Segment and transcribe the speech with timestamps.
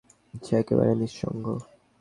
[0.43, 1.45] সে একেবারে নিসঙ্গ।